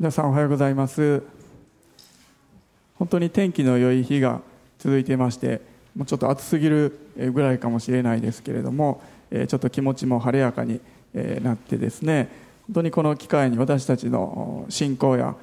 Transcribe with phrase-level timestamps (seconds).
[0.00, 1.22] 皆さんおはようございます。
[2.94, 4.40] 本当に天気の良い日が
[4.78, 5.60] 続いていまして
[5.94, 6.98] もうちょっと暑すぎる
[7.34, 10.80] ぐらいかもしれないですけれどもちょっと気持ちも晴れやかに
[11.42, 12.30] なってですね
[12.68, 15.36] 本当にこの機会に私たちの信仰や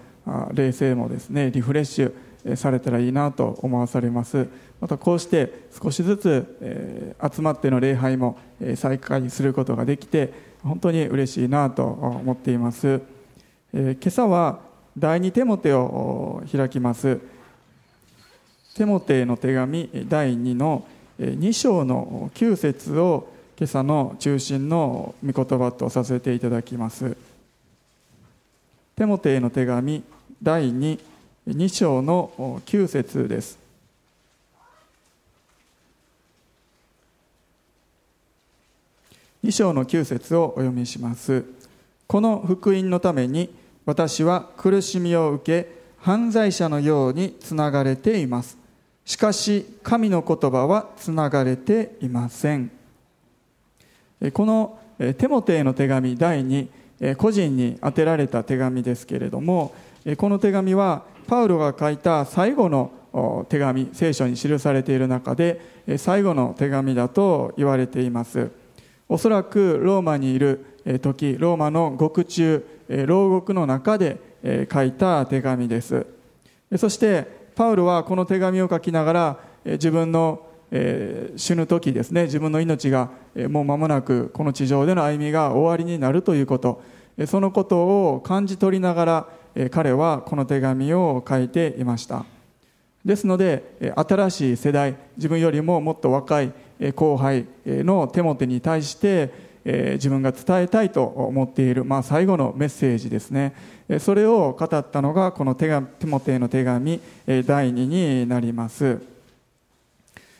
[0.53, 4.47] 霊性もですねリフレッシュされたらいいなと思わされます。
[4.81, 8.39] またこうして少しずつ集まっての礼拝も
[8.73, 10.33] 再開することができて
[10.63, 13.01] 本当に嬉しいなと思っています。
[13.73, 14.59] えー、今朝は
[14.97, 17.19] 第二テモテを開きます。
[18.75, 20.85] テモテの手紙第2の
[21.19, 23.27] 2章の9節を
[23.57, 27.17] 今朝の中心の御言葉とさせていただきます。
[28.95, 30.03] テモテの手紙
[30.41, 33.59] 第22章の9節です。
[39.43, 41.56] 2章の9節をお読みします。
[42.07, 43.53] この福音のために
[43.85, 48.57] 私は苦しみを受け犯罪者のようにつながれています。
[49.03, 52.71] しかし神の言葉はつながれていません。
[54.33, 54.79] この
[55.17, 59.75] テモテへの手紙第2個人に宛てられた手紙ですけれども
[60.17, 65.59] この手紙はパウロが書いた最後の手紙聖書に記されている中で
[65.97, 68.49] 最後の手紙だと言われています。
[69.09, 70.65] おそらくローマにいる
[71.01, 74.17] 時ローマの獄中牢獄の中で
[74.71, 76.05] 書いた手紙です。
[76.77, 80.45] そしてパウロはこの手紙を書きながら自分の
[81.35, 83.09] 死ぬ時ですね自分の命が
[83.49, 86.81] もう間もなくこの地上での歩みが終わりになるということ。
[87.25, 92.25] そのことを感じ取りながら彼はこの手紙を書いていました。
[93.03, 96.53] ですので新しい世代自分よりももっと若い
[96.95, 103.53] 後輩の手元に対してえ自分が伝えたいと思っている、まあ、最後のメッセージですね。
[103.89, 108.97] えそれを語ったのがこの手紙テモテへの手紙え第2になります。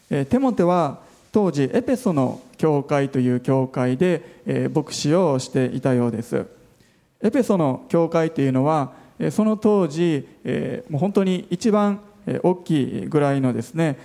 [0.10, 1.02] えテモテは
[1.34, 6.46] 当時エペソの教会という教会でえ牧師をしていたようです。
[7.22, 8.94] エペソの教会というのは
[9.32, 12.00] その当時えもう本当に一番
[12.44, 13.98] 大きいぐらいのですね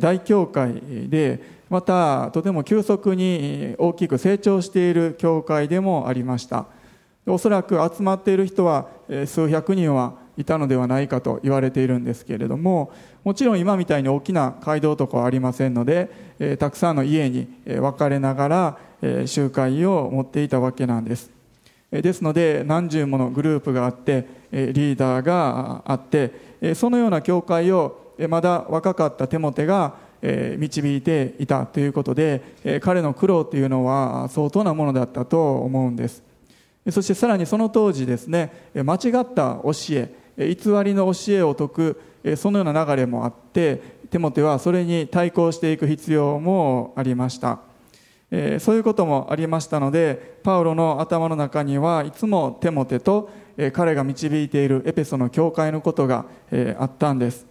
[0.00, 0.72] 大教会
[1.08, 6.66] でまたとても急速に大きく成長している教会でもありました。
[7.26, 8.88] おそらく集まっている人は
[9.26, 12.92] 数百人はいたのではないかと言われているんですけれども
[13.22, 18.48] もちろん今みたいに大きな街道とかはありませんのでたくさんの家に分かれなが
[19.02, 21.30] ら集会を持っていたわけなんです。
[21.90, 36.22] ですので何十ものグループがあってリーダーがあってそのような教会をまだ若かったテモテが導いていたということで彼の苦労というのは相当なものだったと思うんです。
[36.90, 42.00] そしてさらにその当時ですね間違った教え偽りの教えを説く
[42.36, 47.60] そのような流れもあってテモテはそれに対抗していく必要もありました。
[48.58, 53.30] そういうこともありましたのでパウロの頭の中にはいつもテモテと
[53.72, 56.26] 彼が導いているエペソの教会のことが
[56.78, 57.46] あったんです。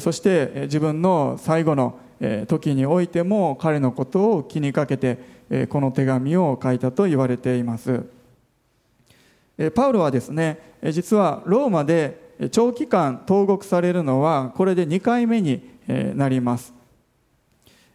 [0.00, 1.98] そして自分の最後の
[2.46, 5.18] 時においても彼のことを気にかけて
[5.68, 8.04] この手紙を書いたと言われています。
[9.74, 10.58] パウロはですね
[10.90, 15.62] 実はローマで長期間投獄されるのはこれで2回目に
[16.14, 16.72] なります。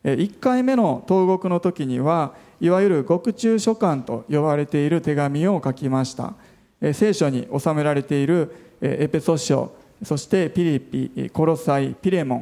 [0.04, 6.34] 1回目の投獄の時にはいわゆる獄中書簡と呼ばれている手紙を書きました。
[6.94, 9.74] 聖書に収められているエペソ書
[10.04, 12.36] そしてピリピコロサイピレモ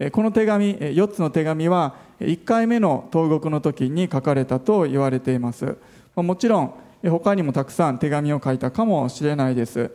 [0.00, 0.10] ン。
[0.10, 5.76] この手紙4つの手紙は1回目の投獄の時に書かれたと言われています。
[6.16, 9.90] もちろん他にもたくさん手紙を書いたかもしれないです。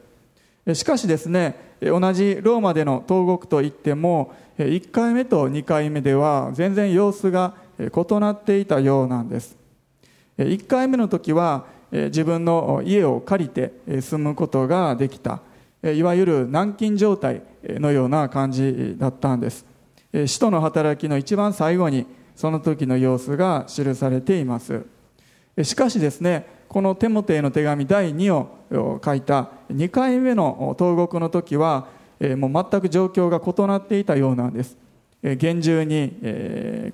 [0.74, 9.57] しかしですね同じローマでの投獄といっても1回目と2回目では全然様子が異なっていたようなんです。
[10.38, 15.41] 1回目の時は自分の家を借りて住むことができた。
[15.84, 19.66] いわゆる軟禁状態のような感じだったんです。
[20.26, 22.06] 使徒の働きの一番最後に
[22.36, 24.86] その時の様子が記されています。
[25.64, 31.88] しかしですねこのテモテへの手紙第2を書いた2回目の投獄の時は
[32.38, 34.78] もう全く状況が異なっていたようなんです。
[35.38, 36.14] 厳重に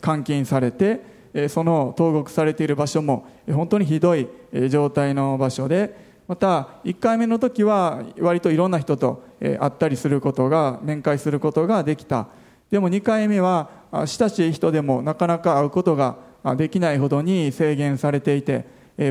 [0.04, 1.02] 監禁されて
[1.50, 4.28] その投獄されている場所も本当にひどい
[4.70, 12.28] 状態の場所でまた1回目の時は割といろんな人と会ったりすることが面会することができた
[12.72, 16.18] でも2回目は親しい人でもなかなか会うことが
[16.58, 18.66] できないほどに制限されていて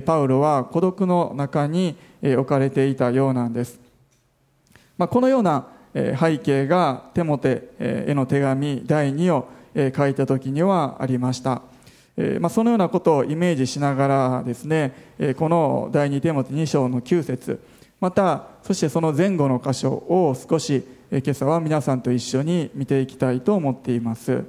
[0.05, 3.84] パウロは孤独の中に置かれていたようなんです
[4.96, 9.49] まあ、このような背景がテモテへの手紙第2を
[9.96, 11.62] 書いた時にはありました。
[12.40, 14.93] まあ、そのようなことをイメージしながらですね
[15.37, 17.61] この第2テモテ2章の9節
[18.00, 24.44] またそしてその前後の箇所を少し今朝は皆さんと一緒に見ていきたいと思っています。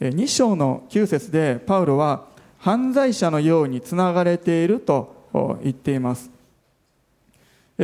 [0.00, 2.26] 2章の9節でパウロは
[2.58, 6.30] 犯罪者のようにつながれていると言っています。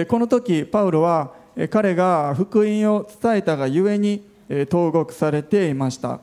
[0.09, 1.33] この時パウロは
[1.71, 4.25] 彼が福音を伝えたがゆえに
[4.71, 6.21] 投獄されていました。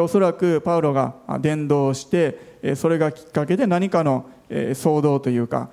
[0.00, 5.70] おそらくパウロが伝道してそれがきっかけで何かの騒動というか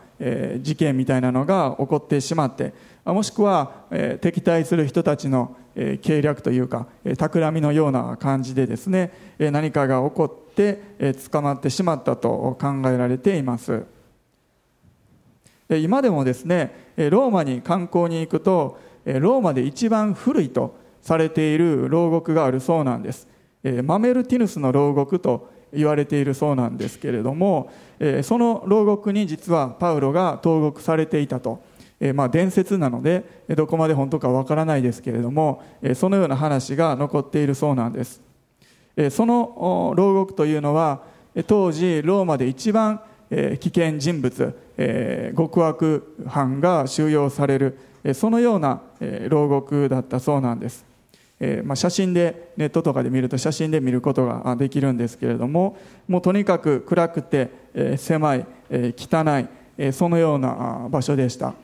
[0.59, 2.73] 事件みたいなのが起こってしまって
[3.06, 3.85] もしくは
[4.21, 5.56] 敵対する人たちの
[6.01, 6.88] 計略というか
[7.18, 10.81] 企みのような感じでですね何かが起こって
[11.31, 13.83] 捕まってしまったと考えられています。
[15.69, 23.31] 今でもですねローマに観光に行くとローマで一番古いとされている牢獄があるそうなんです。
[23.84, 27.72] マメルティヌスの牢獄と言われているそうなんですけれども
[28.24, 31.69] その牢獄に実はパウロが投獄されていたと。
[32.16, 33.24] まあ、伝説なので
[33.56, 35.62] どこまで本当かわからないですけれども
[35.94, 38.22] そのような話が残っているそうなんです。
[39.12, 41.04] その牢獄というのは
[41.46, 44.56] 当時ローマで一番危険人物
[45.38, 47.78] 極悪犯が収容される
[48.16, 48.81] そのような
[49.30, 50.90] 牢獄だったそうなんです。
[51.43, 55.75] えー、まあ、写真でネットとかで見ると写真で見ることができるんですけれども
[56.07, 59.47] もうとにかく暗くて、えー、狭い、えー、汚い、
[59.77, 61.55] えそのような場所でした。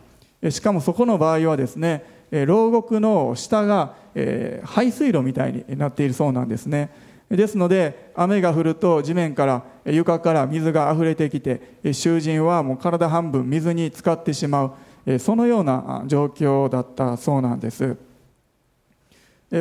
[0.49, 6.89] しかもそこの場合はですねえ牢獄の下が、え排水路みたいになっているそうなんですね。
[7.29, 14.75] ですので雨が降ると地面から床から水が溢れてきて囚人はもう体半分水に浸かってしま
[15.05, 18.06] うそのような状況だったそうなんです。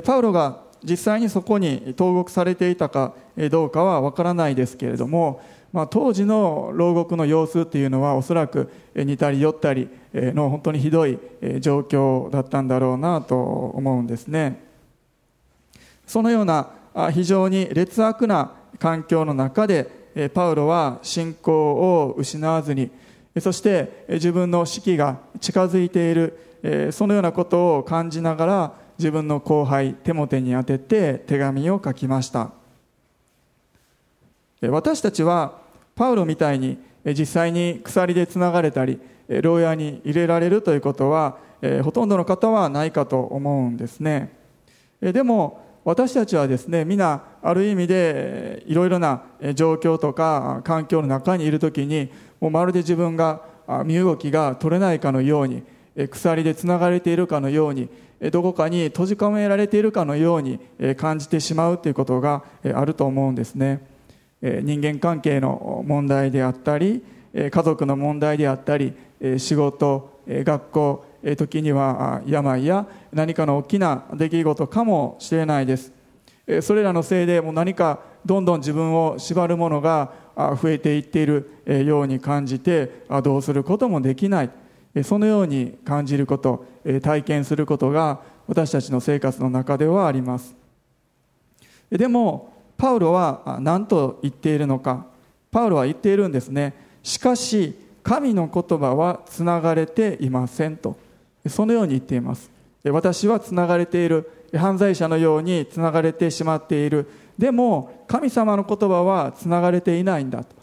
[0.04, 3.14] パウロが実際にそこに投獄されていたか
[3.50, 5.40] どうかはわからないですけれども、
[5.72, 11.18] まあ、当時の牢獄の様子っていうのはおそらく似たり寄ったりの本当にひどい
[11.60, 14.64] 状況だったんだろうなと思うんですね。
[16.06, 16.70] そのような
[17.12, 22.90] 非常に劣悪な環境の中でパウロは信仰を失わずに
[23.40, 32.50] そして自分の死期が近づいているそのようなことを感じながら自分の後輩テモテに宛てて手紙を書きました。
[34.62, 35.58] 私たちは
[35.94, 38.98] パウロみたいに実際に鎖でつながれたり
[39.28, 41.38] 牢屋に入れられるということは
[41.82, 44.32] ほとんどの方はないかと思うんですね。
[45.00, 49.22] でも私たちはですね皆ある意味でいろいろな
[49.54, 52.10] 状況とか環境の中にいる時に
[52.40, 53.42] もうまるで自分が
[53.84, 55.62] 身動きが取れないかのように
[56.10, 57.88] 鎖でつながれているかのように
[58.32, 60.58] どこかに閉じ込められているかのように
[60.96, 63.86] 感じてしまうということがあると思うんですね。
[64.42, 67.02] 人間関係の問題であったり
[67.34, 68.94] 家族の問題であったり
[69.38, 71.04] 仕事学校
[71.36, 75.92] 時には病や何かの大きな出来事かもしれないです。
[76.62, 81.50] それらのせいでもう何かどんどん自分を縛るものが増えていっている
[81.84, 84.50] ように感じてどうすることもできない。
[85.02, 86.64] そのように感じること
[87.02, 90.54] 体験することが私たちの生活の中ではあります。
[91.90, 95.06] でもパウロは何と言っているのか。
[95.50, 96.74] パウロは言っているんですね。
[97.02, 100.96] しかし神の言葉はつながれていませんと。
[101.48, 102.50] そのように言っています。
[102.84, 104.30] 私はつながれている。
[104.54, 107.08] 犯罪者のようにつながれてしまっている。
[107.36, 110.56] でも神様の言葉はつながれていないんだと。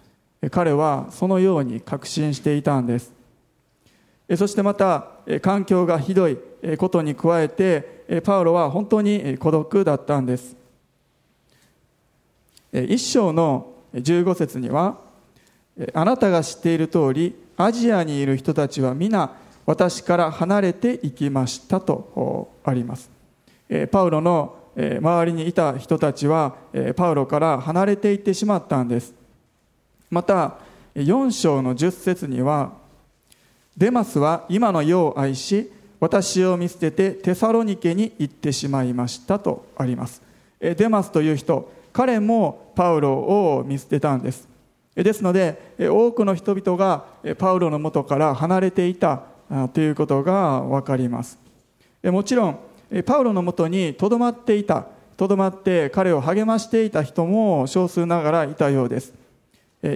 [0.49, 3.12] 彼はそのように確信していたんです。
[4.37, 5.07] そしてまた
[5.41, 6.37] 環境がひどい
[6.77, 10.55] ことに加えてパウロは本当に孤独だったんです。
[12.71, 14.97] 一章の15節には
[15.93, 23.09] あなたが知っている通りアジアにいる人たちは皆私から離れていきましたとあります。
[23.91, 26.55] パウロの周りにいた人たちは
[26.95, 29.13] パウロから離れていってしまったんです。
[30.09, 30.57] また
[30.95, 32.82] 4章の10節には
[33.77, 40.21] デマスは今の世を愛し私を見捨ててテサロニケに行ってしまいましたとあります。
[40.59, 44.47] デマスという人彼もパウロを見捨てたんです。
[44.95, 47.05] ですので多くの人々が
[47.37, 49.23] パウロのもとから離れていた
[49.73, 51.39] ということが分かります。
[52.03, 52.59] もちろん
[53.05, 54.85] パウロのもとにとどまっていた
[55.17, 59.13] とどまって彼を励ましていた人も少数ながらいたようです。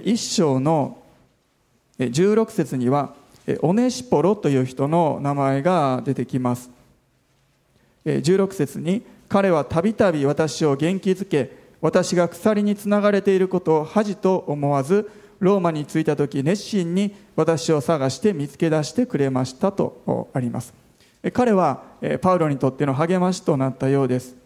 [0.04, 0.98] 一章の
[1.98, 3.14] 16節には
[3.62, 6.70] オネシポロという人の名前が出てきます。
[8.04, 20.74] 16節に彼はたびたび私を元気づけ私が鎖につながれていることを恥と思わずローマに着いた時熱心に私を探して見つけ出してくれましたとあります。
[21.32, 21.82] 彼は
[22.20, 24.36] パウロにとっての励ましとなったようです。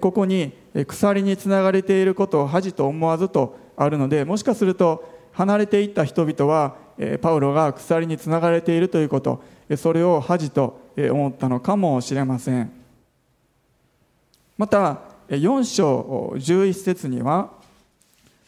[0.00, 0.52] ここに
[0.86, 6.76] 鎖につながれていることを恥と思わずとあるのでもしかすると離れていった人々は
[7.20, 9.42] パウロが鎖につながれているということ
[9.76, 12.70] それを恥と思ったのかもしれません。
[14.56, 17.50] また4章11節には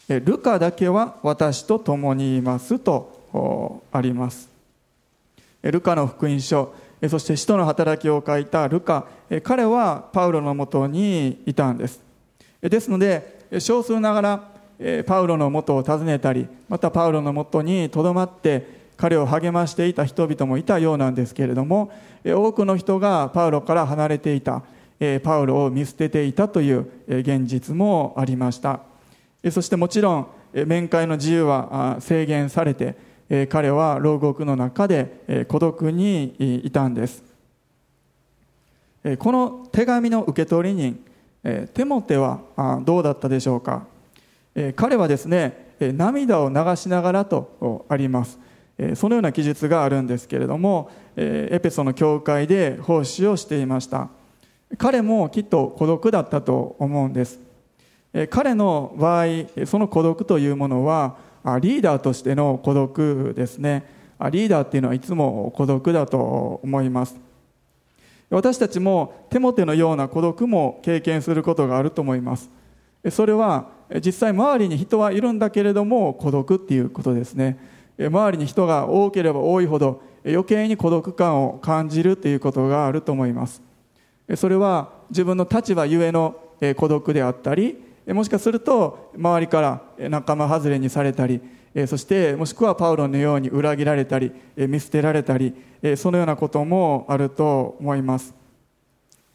[0.07, 4.49] ルカだけは私と共にいますとあります。
[5.61, 6.73] ルカの福音書
[7.09, 9.07] そして使徒の働きを書いたルカ
[9.43, 12.01] 彼はパウロのもとにいたんです。
[12.61, 14.58] ですので少数ながら
[15.05, 21.91] パウロのもとを訪ねたりまたパウロのもとにとどまって彼を励ましていた人々もいたようなんですけれども
[22.25, 24.63] 多くの人がパウロから離れていた
[25.23, 28.81] パウロを見捨てていたという現実もありました。
[29.51, 30.27] そしてもちろん
[30.65, 32.95] 面会の自由は制限されて
[33.49, 37.23] 彼は牢獄の中で孤独にいたんです。
[39.19, 40.99] この手紙の受け取り人
[41.73, 42.41] テモテは
[42.83, 43.85] どうだったでしょうか？
[44.75, 48.39] 彼はですね涙を流しながらとあります。
[48.95, 54.09] そのような記述があるんですけれどもエペソの教会で奉仕をしていました。
[54.77, 57.39] 彼もきっと孤独だったと思うんです。
[58.29, 59.25] 彼の場合
[59.65, 61.17] その孤独というものは
[61.61, 63.85] リーダーとしての孤独ですね。
[64.31, 67.15] リーダーっていうのはいつも孤独だと思います。
[68.29, 72.49] 私たちもテモテのような孤独も経験することがあると思います。
[73.09, 73.69] それは
[74.03, 77.57] 実際周りに人はいるんだけれども孤独っていうことですね。
[77.99, 83.61] 周りに人が多ければ多いほど余計に孤独感を感じるということがあると思います。
[84.35, 86.35] それは自分の立場ゆえの
[86.77, 87.77] 孤独であったり
[88.07, 89.61] もしかすると周りか
[89.97, 91.41] ら仲間外れにされたり
[91.87, 95.55] そしてもしくはパウロのように裏切られたり見捨てられたり
[95.95, 98.33] そのようなこともあると思います。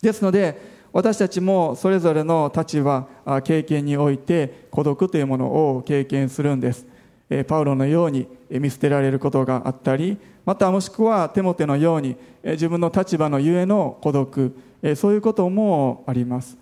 [0.01, 3.09] ですので私たちもそれぞれの立場
[3.43, 6.87] 経験において孤独というものを経験するんです。
[7.49, 14.57] パウロのように見捨てられることがあったりまたもしくはテモテのように自分の立場のゆえの孤独
[14.95, 16.57] そういうこともあります。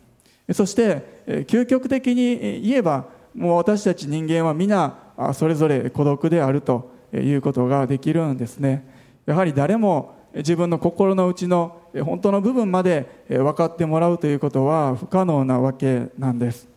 [0.55, 4.97] そして究極的に言えばもう私たち人間は皆
[5.35, 8.89] それぞれ孤独であるということができるんですね。
[9.27, 16.69] やはり誰も自分の心の内の本当の部分まで分かってもらうということは不可能なわけなんです。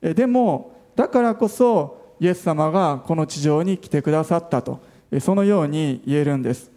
[0.00, 4.80] でもだからこそイエス様がこの地上に来てくださったと
[5.20, 6.70] そのように言えるんです。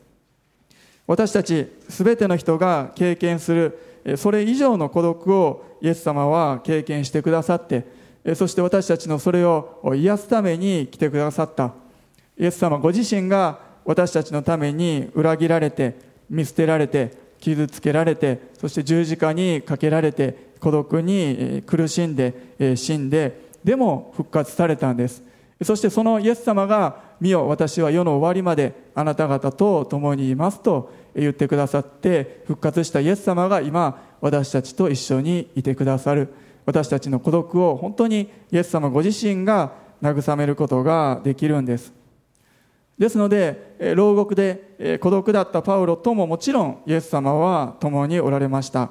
[1.08, 7.86] 私たち全ての人が経験するそれ以上の孤独をイエス様は経験してくださって
[8.36, 11.74] そして私たちのそれを癒すために来てくださった。
[12.38, 15.96] イエス様ご自身が私たちのために裏切られて
[16.30, 25.24] 見捨てられて傷つけられてそして十字架にかけられて孤独に苦しんで死んででも復活されたんです。
[25.64, 36.30] そしてそのイエス様が「見よ私は世の終わりまであなた方と共にいます」と言ってくださって復活したイエス様が今私たちと一緒にいてくださる。
[36.66, 41.97] 私たちの孤独を本当にイエス様ご自身が慰めることができるんです。
[42.98, 48.90] ですので牢獄で孤独だったパウロとももちろんイエス様は共におられました。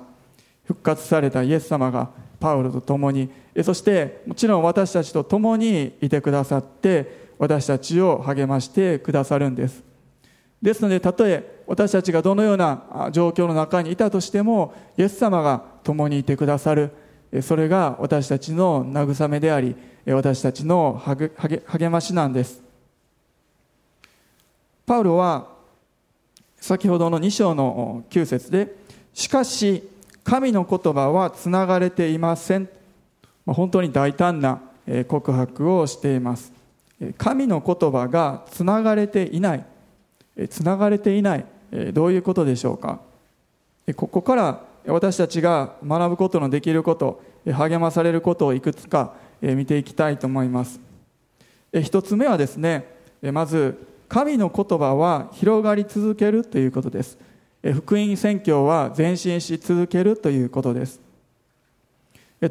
[0.65, 2.11] 復活されたイエス様が
[2.41, 3.31] パウロと共に
[3.63, 9.83] そしてもちろん私たちと共にいてくださって私たちを励ましてくださるんです。
[10.61, 16.91] ですのでたとえ私たちがどのような状況の中にいたとしてもイエス様が共にいてくださる。
[17.43, 19.75] それが私たちの慰めであり
[20.07, 22.66] 私たちの励ましなんです。
[24.87, 25.49] パウロは
[26.59, 28.77] 先ほどの2章の9節で
[29.13, 29.83] しかし
[30.23, 32.69] 神の言葉はつながれていません。
[33.47, 34.61] 本当に大胆な
[35.09, 36.53] 告白をしています。
[37.19, 39.65] 神の言葉がつながれていない。
[40.49, 41.45] つながれていない。
[41.93, 43.01] どういうことでしょうか。
[43.97, 50.81] ここから私たちが学ぶことのできること励まされることをいくつか見ていきたいと思います。
[51.73, 52.85] 一つ目はですね
[53.33, 57.19] まず神の言葉は広がり続けるということです。
[57.63, 61.01] 福音宣教は前進し続けるということです。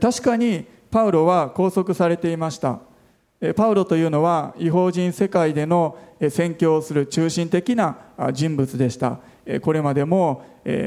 [0.02, 2.80] 確かにパウロは拘束されていました。
[3.56, 5.98] パウロというのは違法人世界での
[6.30, 7.98] 宣教をする中心的な
[8.34, 9.20] 人物でした。
[9.62, 10.44] これまでも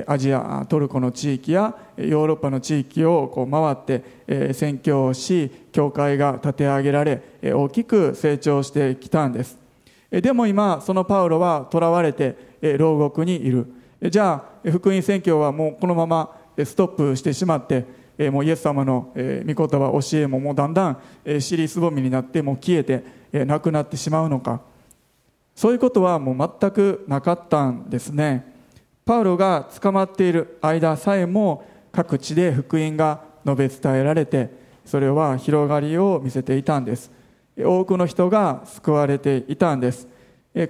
[0.07, 7.23] アジアトルコの地域やヨーロッパの地域をこう回って宣教をし教会が立て上げられ
[7.55, 9.68] 大きく成長してきたんです。
[10.11, 12.37] でも今そのパウロは囚われて
[12.79, 13.67] 牢獄にいる。
[14.01, 17.85] じゃあ福音宣教はもうこのままストップしてしまって
[18.31, 24.61] もうイエス様の御言葉教えももうだんだん尻すぼみになってもう消えてなくなってしまうのか。
[25.55, 28.55] そういうことはもう全くなかったんですね。
[29.05, 34.51] パウロが捕まっている間さえも各地で福音が述べ伝えられて
[34.85, 37.11] それは広がりを見せていたんです。
[37.65, 40.07] 多くの人が救われていたんです。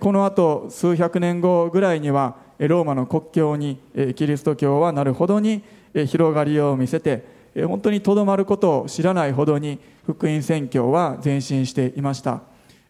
[0.00, 3.78] この後数百年後ぐらいにはローマの国境に
[4.16, 5.62] キリスト教はなるほどに
[5.94, 7.24] 広がりを見せて
[7.66, 12.42] 本当にとどまることを知らないほどに福音宣教は前進していました。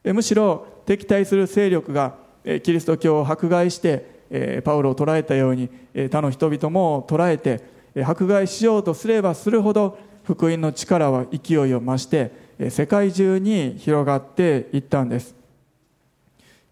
[0.05, 2.14] むしろ敵対する勢力が
[2.62, 5.69] キリスト教を迫害してパウロを捕らえたように
[6.11, 7.62] 他の人々も捕らえて
[8.05, 15.35] 迫害しようとすればするほど福音の力は勢いを増して世界中に広がっていったんです。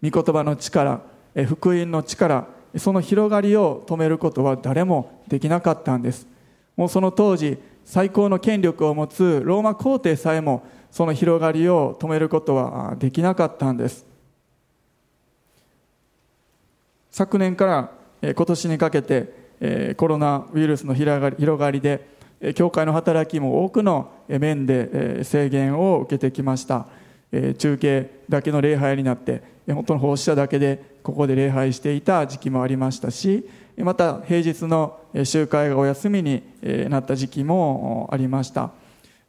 [0.03, 1.01] 御言葉の力
[1.47, 6.27] 福音の力その広がりを止めることは誰もできなかったんです。
[6.75, 14.05] もうその当時最高の権力を持つローマ皇帝さえもその広がりを止めることはできなかったんです。
[17.11, 17.65] 昨年か
[18.21, 22.16] ら今年にかけてコロナウイルスの広がりで
[22.55, 26.87] 教会の働きも多くの面で制限を受けてきました。
[27.57, 33.45] 中継だけの礼拝になって本当の奉仕者だけでここで礼拝していた時期もありましたし
[33.77, 36.41] また平日の集会がお休みに
[36.89, 38.71] なった時期もありました。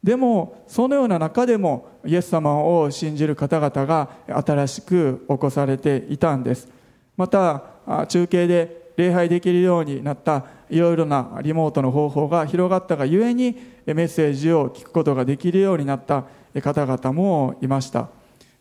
[0.01, 6.69] でもそのような中でもイエス様を信じる方々が新しく起こされていたんです。
[7.17, 7.63] また
[8.07, 16.25] 中継で礼拝できるようになったいろいろなリモートの方法が広がったがゆえにメッセージを聞くことができるようになった
[16.61, 18.09] 方々もいました。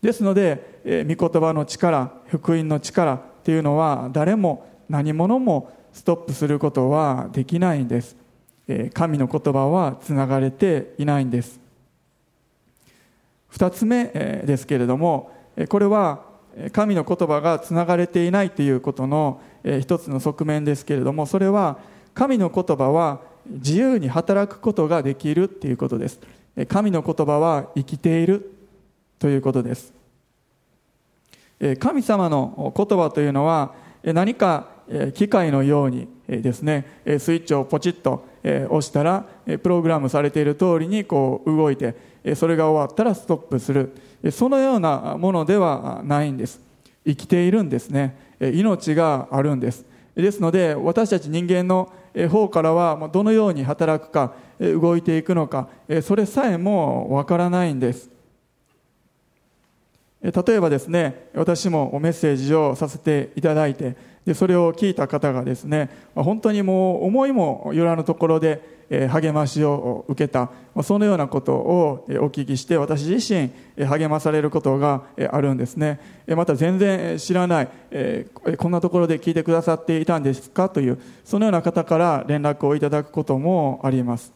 [0.01, 8.17] ですので御言葉の力福音の力っていうのは誰も何者もストップすることはできないんです。
[8.95, 11.61] 神の言葉はつながれていないんです。
[13.53, 14.05] 2つ目
[14.47, 15.33] ですけれども
[15.69, 16.23] これは
[16.73, 21.79] 神の言葉がつながれていないということの一つの側面ですけれどもそれは
[22.19, 26.19] 神の言葉は自由に働くことができるということです。
[26.67, 28.51] 神の言葉は生きている
[29.21, 29.93] ということです。
[31.79, 34.67] 神様の言葉というのは何か
[35.15, 37.03] 機械のようにですね。
[37.07, 39.25] スイッチをポチッと押したら
[39.63, 41.95] プログラムされている通りにこう動いて
[42.35, 43.95] それが終わったらストップする。
[44.33, 46.61] そのようなものではないんです。
[47.07, 48.19] 生きているんですね。
[48.41, 49.87] 命があるんです。
[50.17, 51.93] ですので私たち人間の
[52.31, 55.69] 方からはどのように働くか動いていくのか
[56.03, 58.11] それさえもわからないんです。
[60.21, 63.97] 例えばですね私もメッセージをさせていただいて
[64.29, 68.77] でそれを聞いた方がですね本当にもう思いもよらぬところで
[69.11, 70.51] 励ましを受けた
[70.83, 73.51] そのようなことをお聞きして私自身
[73.87, 75.99] 励まされることがあるんですね。
[76.29, 77.69] また全然知らない
[78.59, 84.35] こんなところで聞いてくださっていたんですかというそのような方から連絡をいただくこともあります。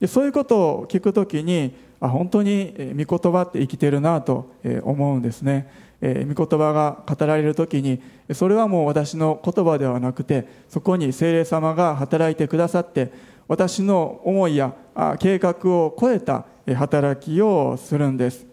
[0.00, 4.50] でそういうことを聞くときに本当に御言葉って生きてるなと
[4.82, 5.88] 思うんですね。
[6.02, 8.00] え御言葉が語られる時に
[8.32, 13.12] それはもう私の言葉ではなくてそこに精霊様が働いてくださって
[13.48, 14.74] 私の思いや
[15.18, 18.46] 計画を超えた働きをするんです。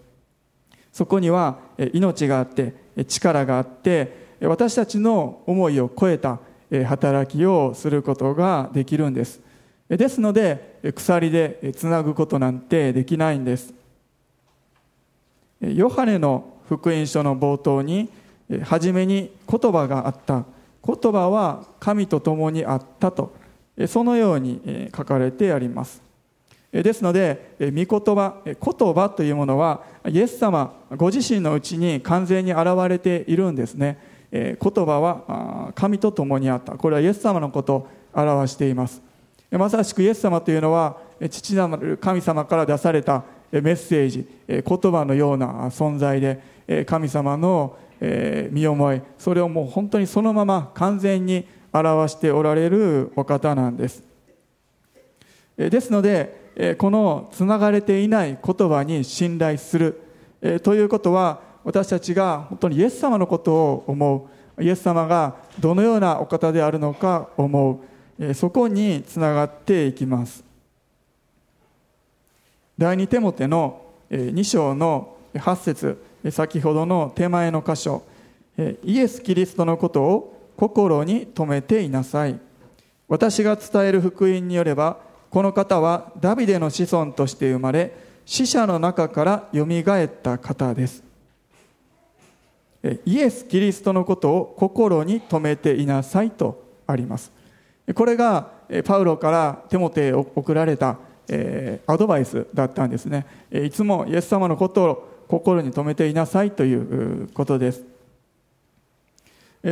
[0.92, 1.60] そこには
[1.94, 2.74] 命があって
[3.08, 6.40] 力があって私たちの思いを超えた
[6.88, 9.40] 働きをすることができるんです。
[9.88, 13.74] ですので鎖でつなぐことなんてできないんです。
[15.62, 18.10] ヨハネの福音書の冒頭に
[18.64, 20.46] 初めに言葉があった。
[20.86, 23.36] 言葉は神と共にあったと
[23.88, 26.02] そのように書かれてあります。
[26.72, 33.98] ですので御言葉言葉というものはイエス様ご自身のうちに完全に現れているんですね。
[34.32, 36.74] 言葉は神と共にあった。
[36.74, 39.02] これはイエス様のことを表しています。
[39.52, 40.98] まさしくイエス様というのは
[41.30, 44.28] 父なる神様から出されたメッセージ。
[44.48, 47.78] 言葉のような存在で神様の
[48.52, 49.02] 身思い。
[49.18, 54.04] それをもう本当にそのまま完全に表しておられるお方なんです。
[55.58, 60.02] ですのでこのつながれていない言葉に信頼する。
[60.64, 64.64] ということは私たちが本当にイエス様のことを思う。
[64.64, 67.82] イエス様がどのようなお方であるのか思
[68.20, 70.44] う、そこにつながっていきます。
[72.78, 76.07] 第二手モての2章の8節。
[76.32, 78.04] 先ほどの手前の箇所
[78.84, 82.40] イエス・キリストのことを心に留めていなさい。
[83.08, 84.98] 私が伝える福音によれば
[85.30, 87.94] この方はダビデの子孫として生まれ
[88.26, 91.04] 死者の中からよみがえった方です。
[93.06, 97.32] イエス・キリストのことを心に留めていなさいとあります。
[97.94, 98.50] これが
[98.86, 100.98] パウロからテモテへ送られた
[101.88, 103.26] アドバイスだったんですね。
[103.52, 107.84] いつもイエス様のことを心に留めていなさいということです。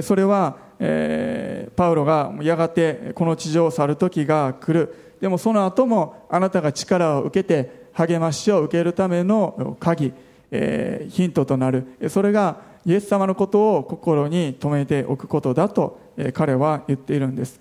[0.01, 4.93] それは、えー、パウロがやがてこの地上を去る時が来る。
[5.21, 10.11] でもその後もあなたが力を受けて励ましを受けるための鍵、
[10.51, 11.87] えー、ヒントとなる。
[12.09, 17.59] それがイエス様のことを心に留めておくことだと、え、彼は言っているんです。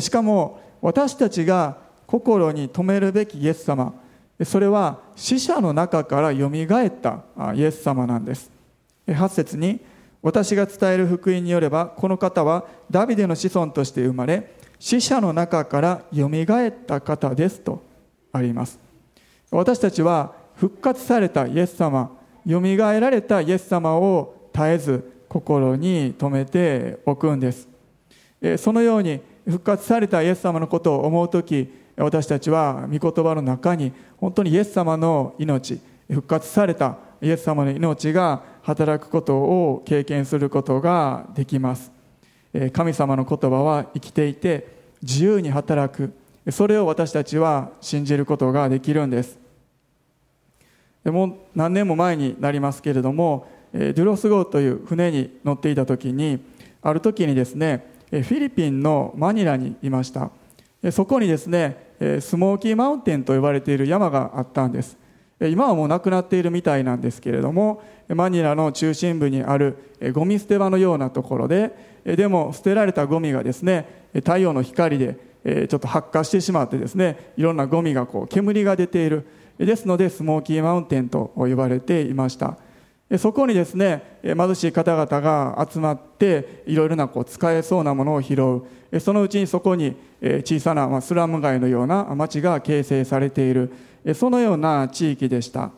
[0.00, 3.92] しかも私たちが心に留めるべきイエス様
[4.44, 7.24] それは死者の中からよみがえった
[7.54, 8.50] イエス様なんです。
[9.06, 9.80] 8節に
[10.22, 17.82] 私が伝える福音によればこの方はダビデの子孫として生まれ死者の中からよみがえった方ですと
[18.32, 18.78] あります。
[19.50, 27.68] 私たちは復活されたイエス様よみがえられたイエス様を絶えず心に留めておくんです。
[28.56, 41.90] そのように復活されたイエス様のことを思う時私たちは御言葉の中に本当にイエス様の命復活されたイエス様の命が働くことを経験することができます。
[42.72, 44.68] 神様の言葉は生きていて
[45.02, 46.12] 自由に働く。
[46.50, 49.38] それを私たちは信じることができるんです。
[51.04, 56.38] でも何年も前になりますけれどもドゥロス号という船に乗っていた時に
[56.82, 60.30] ある時にですねフィリピンのマニラにいました。
[60.92, 64.96] そこにですねスモーキーマウンテンと呼ばれている山があったんです。
[65.40, 69.76] 今はもうなくなっているみたいなんですけれどもマニラの中心部にある
[70.12, 75.16] ゴミ捨て場のようなところででも捨てられたゴミがですね太陽の光で
[75.68, 79.26] ちょっと発火してしまってですねいろんなゴミがこう煙が出ている。
[79.58, 82.58] ですのでスモーキーマウンテンと呼ばれていました。
[83.16, 88.34] そこにですね貧しい方々が集まっていろいろなこう使えそうなものを拾
[88.92, 89.00] う。
[89.00, 93.72] そのうちにそこに小さなスラム街のような町が形成されている。
[94.14, 95.70] そのような地域でした。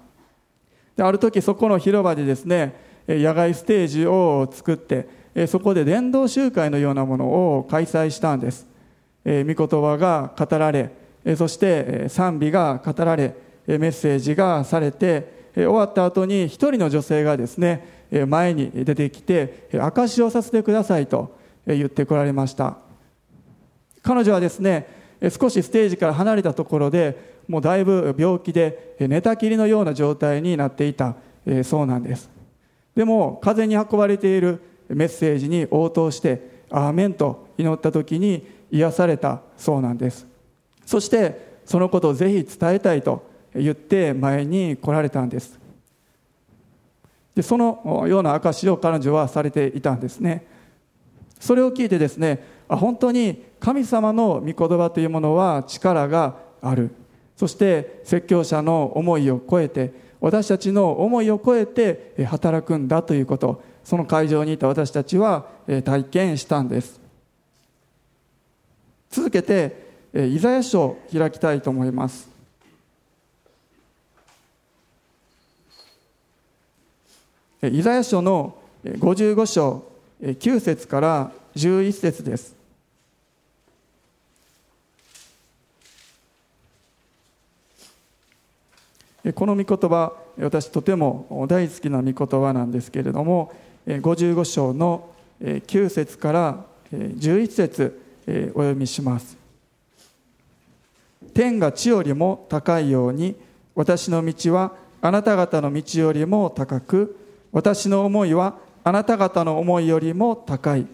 [0.97, 2.75] である時そこの広場でですね
[3.07, 5.09] 野外ステージを作って
[5.47, 8.67] そこで伝道集会のようなものを開催したんです。
[9.25, 10.91] 御言葉が語られ
[11.37, 21.37] そして賛美が語られメッセージがされて終わった後に一人の女性がですね前に出てきて証しをさせてくださいと
[21.67, 22.79] 言ってこられました。
[24.03, 24.87] 彼女はですね
[25.39, 31.17] 少しステージから離れたところでもうだいぶ病気で寝たきりのような状態になっていた
[31.65, 32.31] そうなんです。
[32.95, 40.27] でも風に運ばれているメッセージに応答して「アーメン」と祈った時に癒されたそうなんです。
[40.87, 43.23] そしてそのことをぜひ伝えたいと
[43.55, 45.59] 言って前に来られたんです。
[47.35, 50.47] でそのような証を彼女はされていたんですね。
[51.39, 56.91] それを聞いてですねあ本当に神様の御言葉というものは力がある。
[57.37, 63.63] そして説教者の思いを超えて私たちの思いを超えて働くんだということ。
[63.83, 67.01] その会場にいた私たちは体験したんです。
[69.11, 72.30] 続けてイザヤ書を開きたいと思います。
[77.63, 79.85] イザヤ書の55章
[80.23, 82.55] 9節から11節です。
[89.35, 93.53] この御言葉私とても大好きな御言葉なんですけれども
[93.87, 95.11] 55章の
[95.43, 98.01] 9節から11節
[98.55, 99.37] お読みします。
[101.35, 103.37] 天が地よりも高いように
[103.75, 107.20] 私の道はあなた方の道よりも高く
[107.53, 110.87] 私の思いはあなた方の思いよりも高い。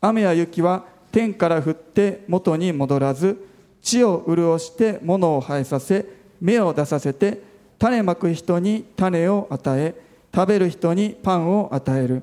[0.00, 3.42] 雨や雪は天から降って元に戻らず
[3.82, 6.06] 地を潤して物を生えさせ
[6.40, 7.42] 芽を出させて
[7.78, 9.94] 種まく人に種を与え
[10.34, 12.22] 食べる人にパンを与える。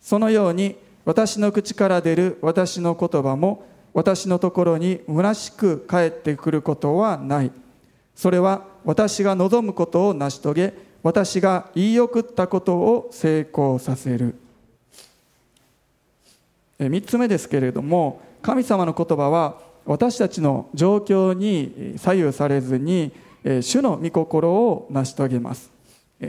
[0.00, 7.50] そのように私の口から出る私の言葉も私のところに虚しく帰ってくることはない。
[8.14, 10.74] それは私が望むことを成し遂げ
[11.06, 14.34] 私が言い送ったことを成功させる。
[16.80, 23.12] 3つ目ですけれども神様の言葉は私たちの状況に左右されずに
[23.60, 25.70] 主の御心を成し遂げます。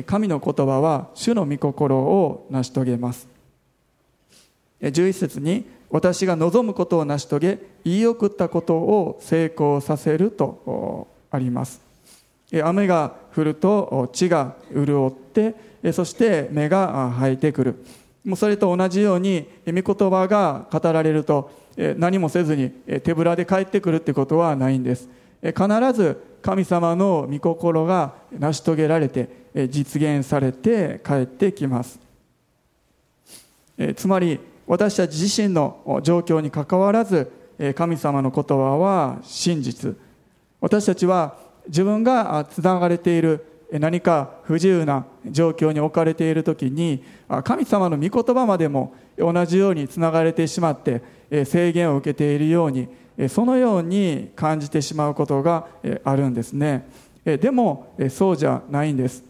[0.05, 3.27] 神の言葉は主の御心を成し遂げます。
[4.79, 11.86] 11節に私が望むことを成し遂げ言い送ったことを成功させるとあります。
[12.51, 15.55] 雨が降ると地が潤って
[15.91, 17.83] そして芽が生えてくる。
[18.25, 21.51] もうそれと同じように御言葉が語られると
[21.97, 25.07] 何もせずに手ぶらで帰ってくるってことはないんです。
[25.41, 29.29] 必ず神様の御心が成し遂げられて
[29.69, 31.99] 実現されて帰ってきます。
[33.95, 37.31] つまり私たち自身の状況にかかわらず
[37.75, 39.95] 神様の言葉は真実。
[40.59, 47.03] 私たちは自分がつながれている何か不自由な状況に置かれている時に
[47.43, 51.01] 神様の御言葉までも同じようにつながれてしまって
[51.45, 52.87] 制限を受けているように
[53.29, 55.67] そのように感じてしまうことが
[56.05, 56.87] あるんですね。
[57.25, 59.23] でもそうじゃないんです。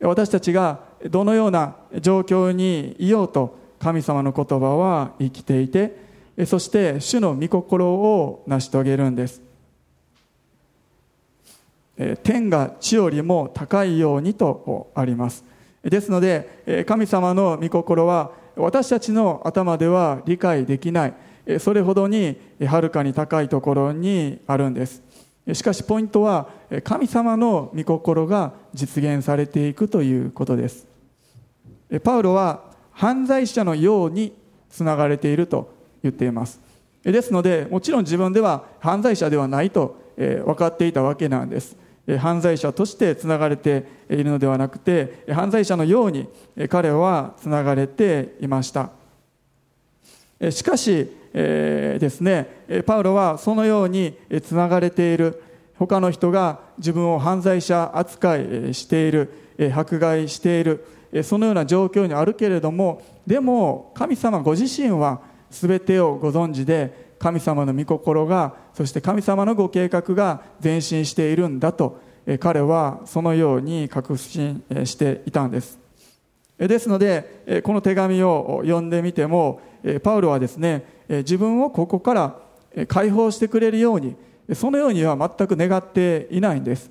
[0.00, 5.96] 私たちがどのような状況にいようと神様の言葉は生きていて
[6.44, 9.49] そして主の御心を成し遂げるんです。
[12.22, 15.44] 天が地よりも高いようにとあります。
[15.82, 21.14] ですので神様の御心は私たちの頭では理解できない。
[21.58, 22.36] それほどに
[22.66, 25.02] はるかに高いところにあるんです。
[25.52, 26.48] しかしポイントは
[26.84, 30.86] 神様の御心が実現されていくということです。
[32.04, 34.32] パウロは犯罪者のように
[34.68, 36.60] つながれていると言っています。
[37.02, 41.76] ですのでもちろん自分では犯罪者ではないと分かっていたわけなんです。
[42.18, 46.28] 犯罪者としてつながれているのではなくて犯罪者のように
[46.68, 48.90] 彼はつながれていました。
[50.50, 55.42] しかし、えー、ですねパウロはそのようにつながれている。
[55.78, 59.32] 他の人が自分を犯罪者扱いしている。
[59.74, 60.84] 迫害している。
[61.22, 65.20] そのような状況にあるけれどもでも神様ご自身は
[65.50, 72.00] 全てをご存知で神様の御心がそして神様のご計画が前進しているんだと
[72.40, 75.78] 彼はそのように確信していたんです。
[76.58, 79.60] ですのでこの手紙を読んでみても
[80.02, 82.38] パウロはですね自分をここから
[82.88, 84.16] 解放してくれるように
[84.54, 86.90] そのようには全く願っていないんです。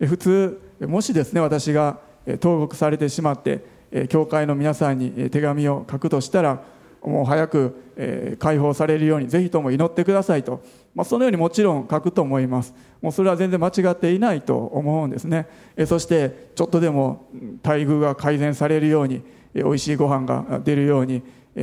[0.00, 1.98] 普通もしですね私が
[2.40, 3.64] 投獄されてしまって
[4.08, 6.62] 教会の皆さんに手紙を書くとしたら
[7.02, 10.62] もう早く、えー、解放されるようにぜひとも祈ってくださいと、
[10.94, 12.74] まあ、そのようにもちろん書くと思います。
[13.00, 17.28] もうそれは全然間違っていないと思うんですね、え、そしてちょっとでも
[17.62, 19.22] 待遇が改善されるように、
[19.54, 21.22] えー、美味しいご飯が出るように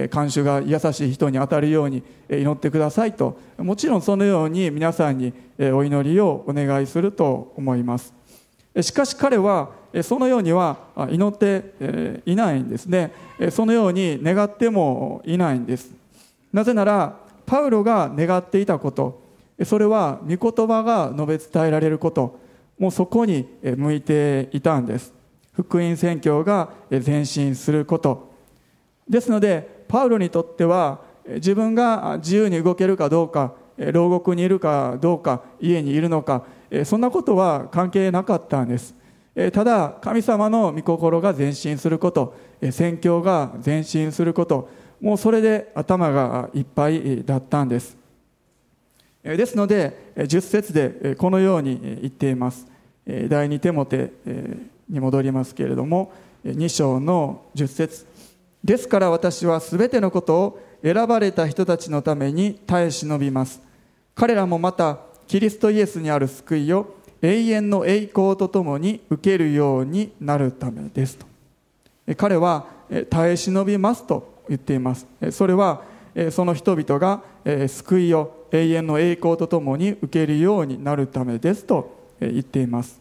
[0.09, 3.39] 看守が優しい人に当たるように祈ってくださいと。
[3.57, 8.16] もちろんそのように皆さんにお祈りをお願いすると思います。
[8.81, 9.69] しかし彼は
[10.03, 10.77] そのようには
[11.09, 13.11] 祈っていないんですね。
[13.51, 15.91] そのように願ってもいないんです。
[16.53, 19.21] なぜならパウロが願っていたこと
[19.63, 22.39] それは御言葉が述べ伝えられること
[22.77, 25.13] もうそこに向いていたんです。
[25.53, 28.31] 福音宣教が前進すること。
[29.09, 36.43] ですのでパウロにとっては自分が自由に動けるかどうか牢獄にいるかどうか家にいるのか
[36.85, 38.95] そんなことは関係なかったんです。
[39.53, 42.35] ただ神様の御心が前進すること
[42.71, 47.95] 宣教が前進することもうそれで頭がいっぱいだったんです。
[49.23, 52.65] ですので10節でこのように言っています。
[53.29, 54.11] 第二手モテ
[54.89, 56.11] に戻りますけれども
[56.43, 58.05] 2章の10節。
[58.63, 63.61] ですから私は全てのことを選ばれた人たちのために耐え忍びます。
[64.15, 71.25] 彼らもまたキリストイエスにある救いを永遠の栄光とともに受けるようになるためですと。
[72.15, 72.65] 彼は
[73.09, 75.05] 耐え忍びますと言っています。
[75.31, 75.81] それは
[76.31, 77.21] その人々が
[77.67, 82.99] 救いを永遠の栄光とともに受けるようになるためですと言っています。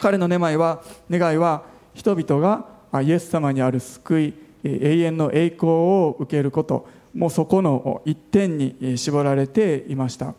[0.00, 2.64] 彼の願いは願いは人々が
[3.02, 10.34] イエス様にある救い永遠の栄光を受けることもうそこの一点に絞られていました。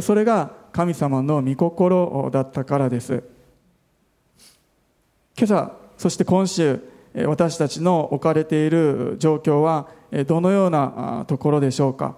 [0.00, 3.22] それが神様の御心だったからです。
[5.36, 6.80] 今朝そして今週
[7.26, 9.88] 私たちの置かれている状況は
[10.26, 12.16] どのようなところでしょうか。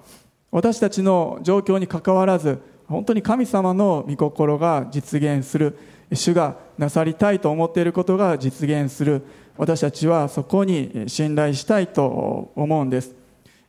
[0.50, 5.78] 私たちの状況にかかわらず本当に神様の御心が実現する
[6.12, 9.22] 主がなさりたいと思っていることが実現する。
[9.56, 13.14] 私たちはそこに信頼したいと思うんです。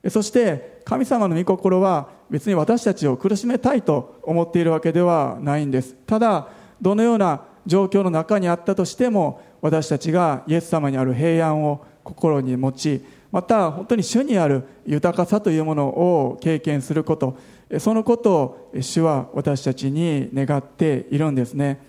[0.10, 5.96] そして神様の御心は別に私たちを苦しめたいと思っているわけではないんです。
[6.08, 6.48] ただ
[6.82, 17.38] どのような状況の中にあったとしても私たちがイエス様にある平安を心に持ちまた本当に主にある豊かさというものを経験すること
[17.80, 21.80] そのことを主は私たちに願っているんですね。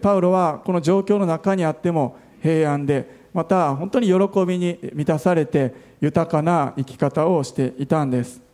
[0.00, 8.51] パウロはこの状況の中にあっても平安でまた本当に喜びに満たされて豊かな生き方をしていたんです。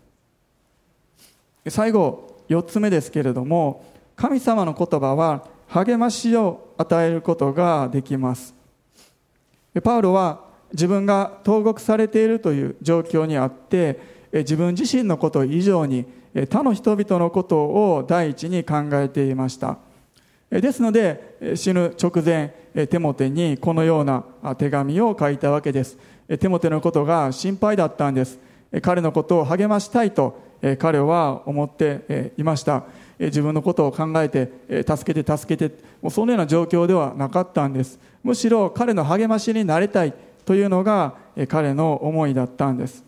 [1.71, 3.85] 最後4つ目ですけれども
[4.17, 8.55] 神様の言葉は励ましを与えることができます。
[9.83, 14.01] パウロは自分が投獄されているという状況にあって
[14.33, 16.05] 自分自身のこと以上に
[16.51, 19.79] 他の人々のことを第一に考えていました。
[20.51, 22.55] ですので死ぬ直前
[22.91, 24.25] テモテにこのような
[24.57, 25.99] 手紙を書いたわけです。
[26.41, 28.39] テモテのことが心配だったんです。
[28.83, 30.48] 彼のことを励ましたいと
[30.79, 32.85] 彼は思っていました。
[33.19, 34.51] 自分のことを考えて
[34.87, 35.89] 助けて助けて。
[36.01, 37.99] もうそのような状況ではなかったんです。
[38.23, 41.15] むしろ彼の励ましになりたいというのが
[41.49, 43.05] 彼の思いだったんです。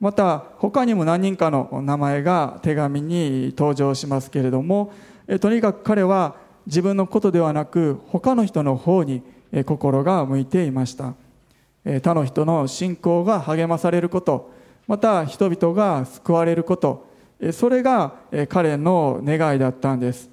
[0.00, 4.92] また他にも何人かの名前が手紙に登場しますけれども
[5.40, 9.22] とにかく彼は自分のことではなく他の人の方に
[9.64, 11.14] 心が向いていました。
[12.02, 14.52] 他の人の信仰が励まされること
[14.86, 17.12] また人々が救われること。
[17.52, 18.14] それが
[18.48, 20.30] 彼の願いだったんです。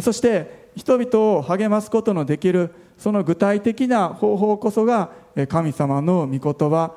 [0.00, 5.10] そして人々を励ますことのできるその具体的な方法こそが
[5.48, 6.94] 神様の御言葉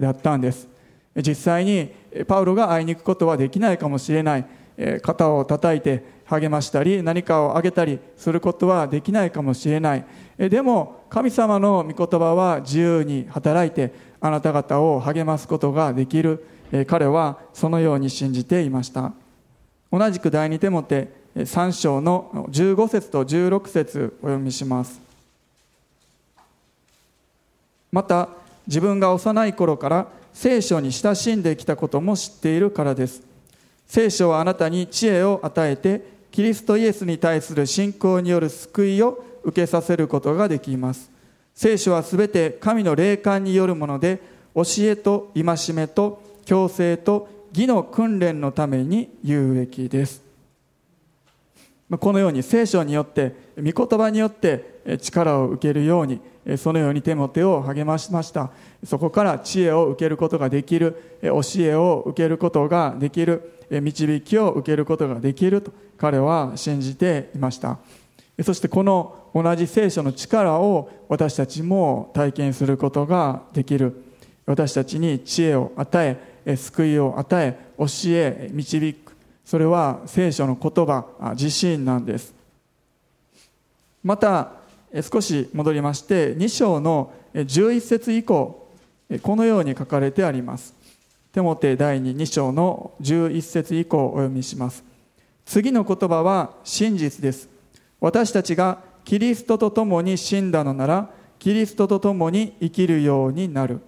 [0.00, 0.68] だったんです。
[1.16, 1.90] 実際に
[2.26, 4.46] パウロが会いに行くことはできないかもしれない。
[5.02, 10.04] 肩を叩いて励ましたり何かをあげたりすることはできないかもしれない。
[10.38, 16.46] でも神様の御言葉は自由に働いてあなた方を励ますことができる
[16.86, 19.12] 彼はそのように信じていました。
[19.92, 25.00] 同じく第二手モて3章の15節と16節お読みします。
[27.92, 28.28] また
[28.66, 33.22] 自分が幼い頃から聖書に親しんできたことも知っているからです。
[33.86, 36.02] 聖書はあなたに知恵を与えて
[36.32, 41.10] キリストイエスに対する信仰による救いを受けさせることができます。
[41.56, 44.20] 聖書はすべて神の霊感によるもので
[44.54, 50.22] 教えと戒めと強制と義の訓練のために有益です。
[51.98, 56.20] このように聖書によって御言葉によって力を受けるように
[56.58, 58.50] そのように手も手を励ましました。
[58.84, 67.78] そこから知恵を受けることができる教えを受けることができる導きを受けることができると彼は信じていました。
[68.42, 74.02] そしてこの同じ聖書の力を私たちも体験することができる。
[74.44, 79.16] 私たちに知恵を与え救いを与え教え導く。
[79.44, 82.34] それは聖書の言葉自身なんです。
[84.04, 84.52] また
[85.10, 88.68] 少し戻りまして2章の11節以降
[89.22, 90.74] このように書かれてあります。
[91.32, 94.84] テモテ第2章の11節以降お読みします。
[95.44, 97.55] 次の言葉は真実です。
[98.00, 103.80] 私たちがキリストと共に死んだのならキリストと共に生きるようになる。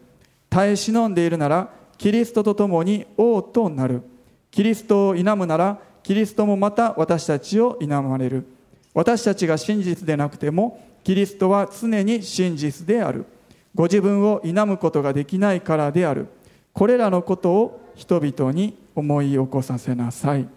[0.50, 4.02] 耐え忍んでいるならキリストと共に王となる。
[4.50, 8.46] キリストを否むならキリストもまた私たちを否まれる。
[8.94, 13.26] 私たちが真実でなくてもキリストは常に真実である。
[13.74, 16.28] ご自分を否むことができないからである。
[16.72, 20.48] これらのことを人々に思い起こさせなさい。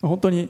[0.00, 0.48] 本当に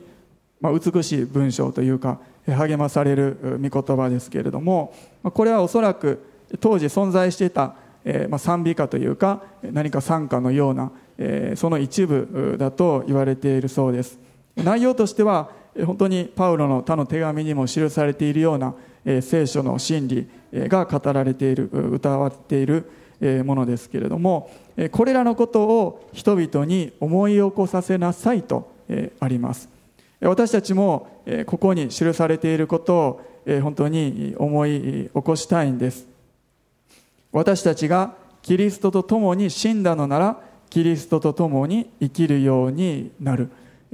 [0.60, 6.24] 美しい文章というか励まされる御言葉ですけれどもこれはおそらく
[6.60, 7.74] 当時存在していた
[8.38, 10.90] 賛美歌というか何か賛歌のような
[11.56, 14.18] その一部だと言われているそうです。
[14.56, 15.50] 内容としては
[15.84, 18.74] 本当にパウロの他の手紙にも記されているような
[19.20, 22.90] 聖書の真理が語られている歌われている
[23.44, 24.50] ものですけれども
[24.90, 28.72] これらのことを人々に思い起こさせなさいと
[29.20, 29.77] あります。
[30.20, 33.20] 私たちもここに記されていることを
[33.62, 36.06] 本当に思い起こしたいんです。
[37.32, 40.40] 私たちがキリストと共に死んだのなら
[40.70, 43.50] キリストと共に生きるようになる。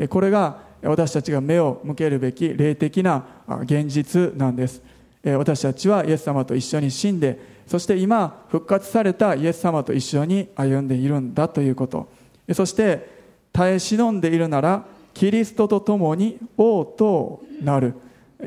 [0.09, 3.25] これが私たちが目を向けるべき霊的な
[3.62, 4.83] 現実なんです。
[5.25, 12.09] 私たちはイエス様と一緒に死んでそして今復活されたイエス様と一緒に歩んでいるんだということ。
[12.53, 13.12] そして
[13.53, 17.95] 耐え忍んでいるならキリストと共に王となる。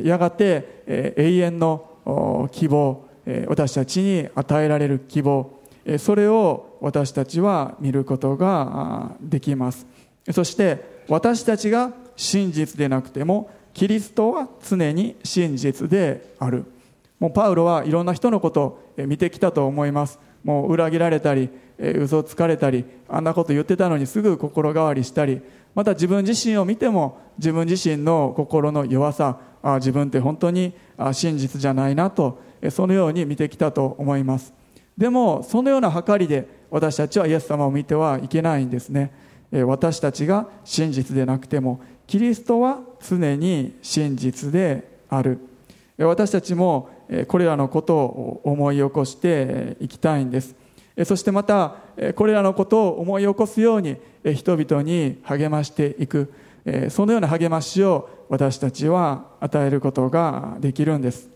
[0.01, 3.05] やがて永遠の希望
[3.47, 5.57] 私たちに与えられる希望。
[5.97, 9.87] それを私たちは見ることができます。
[10.31, 16.65] そして私たちが真実でなくてもキリストは常に真実である。
[17.19, 20.19] もうパウロはいろんな人のことを見てきたと思います。
[20.43, 21.49] もう裏切られたり
[21.79, 25.41] 嘘つかれたりあんなこと言ってたのにすぐ心変わりしたり
[25.77, 30.73] また自分自身を見ても自分自身の心の弱さあ自分って本当に
[31.11, 34.55] 真実じゃないなとそのように見てきたと思います。
[34.97, 39.13] でもそのような計りで私たちはイエス様を見てはいけないんですね。
[39.51, 45.37] 私たちが真実でなくてもキリストは常に真実である。
[45.99, 46.89] 私たちも
[47.27, 50.55] これらのことを思い起こしていきたいんです。
[51.05, 51.75] そしてまた
[52.15, 53.97] これらのことを思い起こすように
[54.33, 56.31] 人々に励ましていく。
[56.89, 61.29] そのような励ましを私たちは与えることができるんです。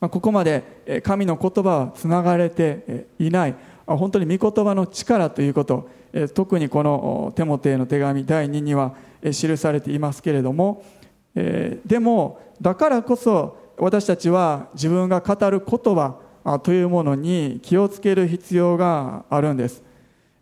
[0.00, 3.54] ここまで神の言葉はつながれていない。
[3.86, 5.88] 本当に御言葉の力ということ。
[6.34, 10.82] 特にこのテモテへの手紙第2には記されていますけれども。
[11.34, 16.16] でもだからこそ私たちは自分が語る言葉
[16.62, 19.82] というものに気をつける必要があるんです。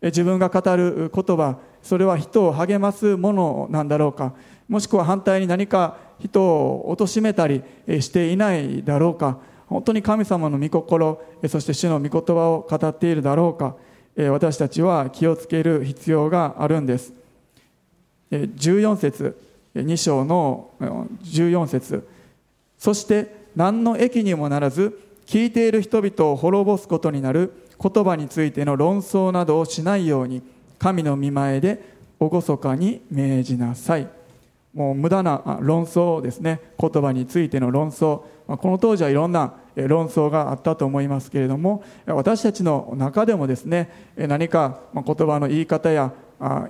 [0.02, 4.34] 自分が語る言葉それは人を励ますものなんだろうか。
[4.68, 7.62] もしくは反対に何か人を貶めたり
[8.00, 9.38] していないだろうか。
[9.66, 13.76] 本当に神様の御心そして主の御言葉を語っているだろうか。
[14.30, 17.12] 私たちは気をつける必要があるんです。
[18.30, 19.36] 14節
[19.74, 20.70] 2章の
[21.22, 22.06] 14節。
[22.78, 30.42] そして何の益にもならず聞いている人々を滅ぼすことになる言葉についての論争などをしないように
[30.78, 34.08] 神の見前で厳かに命じなさい。
[34.72, 36.60] もう無駄な論争ですね。
[36.80, 38.22] 言葉についての論争。
[38.46, 46.12] この当時はいろんな論争があったと思いますけれども私たちの中でもですね何か言葉の言い方や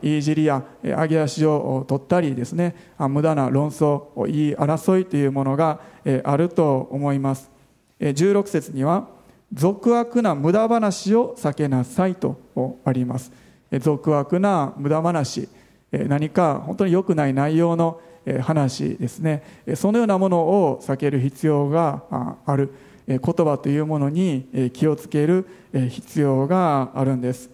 [0.01, 5.81] 言い尻や揚げ足を取ったりですね無駄な論争言い争いというものが
[6.23, 7.54] あると思います。
[8.01, 9.09] 16節には
[9.53, 12.39] 俗悪な無駄話を避けなさいと
[12.85, 13.33] あります。
[13.81, 15.49] 俗悪な無駄話
[15.93, 18.01] 何か本当に良くない内容の
[18.43, 19.43] 話ですね。
[19.77, 22.03] そのようなものを避ける必要が
[22.47, 22.73] ある。
[23.07, 27.51] 言葉というものに気をつける必要があるんです。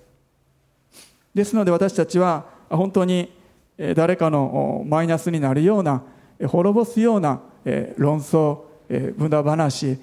[1.35, 3.33] ですので私たちは本当に
[3.97, 6.05] 誰かのマイナスになるような
[6.47, 7.41] 滅ぼすような
[7.97, 8.61] 論争
[9.17, 9.99] 無駄話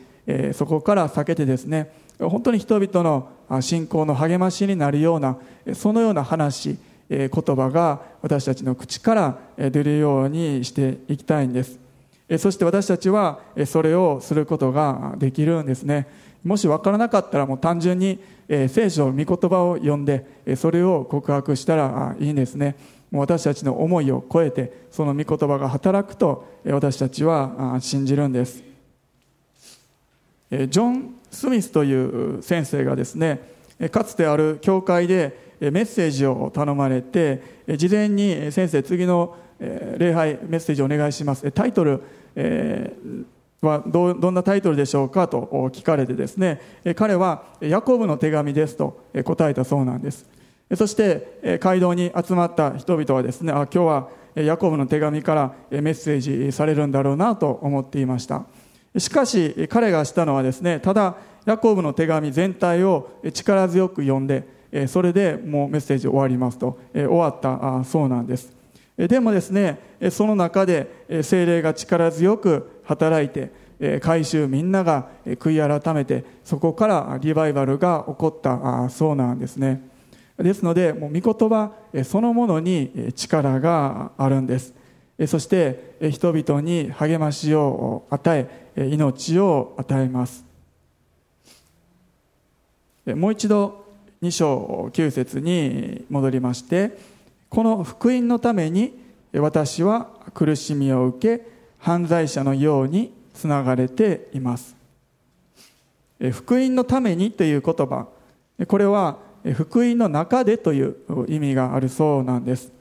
[0.53, 5.37] そこから避けてですね本当に人々の信仰の励ましになるような
[5.73, 6.77] そのような話
[7.09, 11.79] 言葉が私たちの口から出るようにしていきたいんです。
[12.37, 16.07] そして私たちはそれをすることができるんですね。
[16.43, 18.19] もし分からなかったらもう単純に
[18.49, 20.25] 聖書御言葉を読んで
[20.57, 22.75] それを告白したらいいんですね。
[23.11, 28.61] もう私たちの思いを超えてその御言葉が働くと私たちは信じるんです。
[30.49, 33.41] ジョン・スミスという先生がですね
[33.91, 37.41] かつてある教会でメッセージを頼まれて
[37.77, 41.51] 事前に先生次の礼拝メッセージお願いします。
[41.51, 42.01] タイトル
[43.61, 46.61] はどんなタイトルでしょうかと聞かれてですね
[46.95, 50.25] 彼はヤコブの手紙ですと答えたそうなんです。
[50.75, 58.45] そして街道に集まった人々はですねあ今日はヤコブの手紙からメッセージされるんだろうなと思っていました。
[58.97, 68.55] しかし彼がしたのはですねただヤコブの手紙全体を力強く読んでそれでもうメッセージ終わりますと終わったそうなんです。
[68.97, 69.79] でもですね
[70.11, 73.51] その中で精霊が力強く働いて
[73.99, 79.81] 改宗みんなが悔い改めてそこからリバイバルが起こったそうなんですね。
[80.37, 81.71] ですのでもう御言葉
[82.03, 84.73] そのものに力があるんです。
[85.27, 90.45] そして人々に励ましを与え命を与えます。
[93.07, 93.85] もう一度
[94.21, 96.97] 2章9節に戻りまして
[97.49, 98.93] この福音のために
[99.33, 101.47] 私は苦しみを受け
[101.79, 104.75] 犯罪者のようにつながれています。
[106.31, 108.07] 福音のためにという言葉
[108.67, 109.19] これは
[109.53, 110.95] 福音の中でという
[111.27, 112.71] 意味があるそうなんです。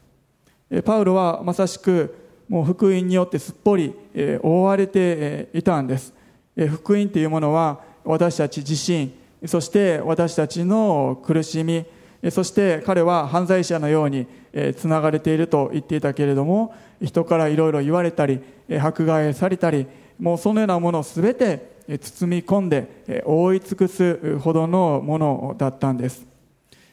[0.85, 3.95] パウロはまさしくもう福音によってすっぽり
[4.43, 6.15] 覆われていたんです。
[6.57, 9.13] 福音というものは私たち自身
[9.47, 11.85] そして私たちの苦しみ
[12.31, 14.27] そして彼は犯罪者のように
[14.77, 18.41] つながれていると言っていたけれども人からいろいろ言われたり
[18.81, 19.87] 迫害されたり
[20.19, 26.27] もうそのようなものを全て包み込んで覆い尽くすほどのものだったんです。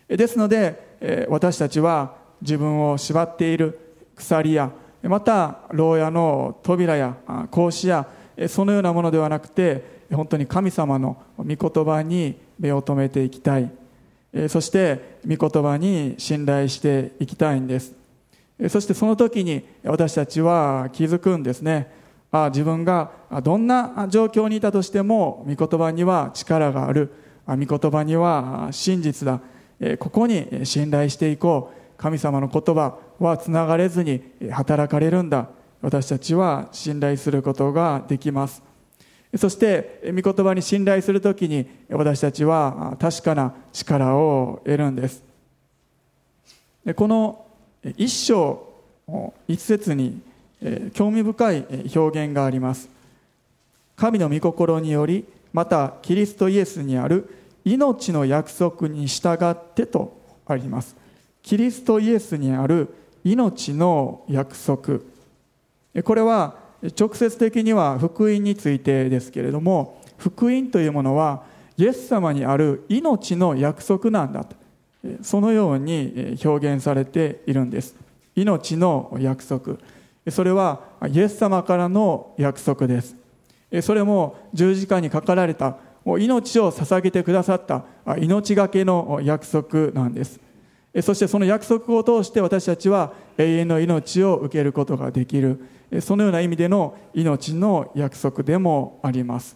[0.07, 3.79] ですので私たちは自分を縛っている
[4.15, 4.71] 鎖や
[5.03, 7.15] また牢屋の扉や
[7.51, 8.07] 格子や
[8.47, 13.69] そのようなものではなくて本当に神様の御言葉に目を留めていきたい。
[14.47, 17.93] そして御言葉に信頼していきたいんです。
[18.69, 21.91] そしてその時に私たちは気づくんですね。
[22.31, 23.11] あ自分が
[23.43, 27.11] どんな状況にいたとしても御言葉には力がある。
[27.45, 29.41] 御言葉には真実だ。
[29.97, 31.83] ここに信頼していこう。
[31.95, 35.49] 神様の言葉はつながれずに働かれるんだ。
[35.81, 38.63] 私たちは信頼することができます。
[39.35, 45.23] そして御言葉に信頼するときに私たちは確かな力を得るんです。
[46.95, 47.45] この
[47.97, 48.67] 一章
[49.47, 50.21] 一節に
[50.93, 52.87] 興味深い表現があります。
[53.95, 57.29] 神の御心によりまたキリストイエスにある
[57.65, 60.95] 命の約束に従ってとあります。
[61.41, 62.87] キリストイエスにある
[63.23, 64.99] 命の約束。
[66.03, 66.55] これは
[66.99, 71.43] 直接的には福音についてですけれども福音というものは
[71.77, 74.55] イエス様にある命の約束なんだと。
[75.21, 77.95] そのように表現されているんです。
[78.35, 79.77] 命の約束。
[80.29, 83.15] それはイエス様からの約束です。
[83.81, 87.85] それも十字架にかかられた命を捧げてくださった
[88.17, 90.39] 命がけの約束なんです。
[91.01, 95.59] そしてその約束を通して私たちは永遠の命を受けることができる。
[96.01, 99.55] そのような意味での命の約束でもあります。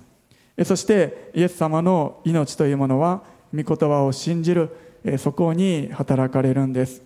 [0.65, 3.21] そしてイエス様の命というものは
[3.53, 4.75] 御言葉を信じる
[5.19, 7.01] そこに働かれるんです。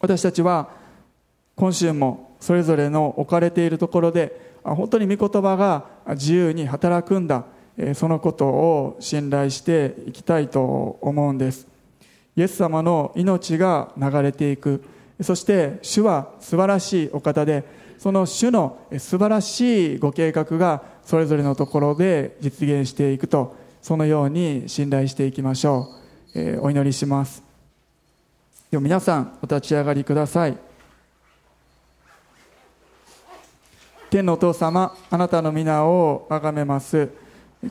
[0.00, 0.70] 私たちは
[1.56, 7.44] 今週もそれぞれの置かれているところで本当に御言葉が自由に働くんだ。
[7.94, 11.66] そのことを信頼していきたいと思うんです。
[12.36, 14.84] イエス様の命が流れていく。
[15.22, 17.64] そして主は素晴らしいお方で
[17.98, 25.88] その主の素晴らしいご計画がそれぞれのところで実現していくとそのように信頼していきましょ
[26.34, 27.42] う、えー、お祈りします。
[28.70, 30.58] でも皆さんお立ち上がりください。
[34.10, 37.08] 天のお父様あなたの皆を崇めます。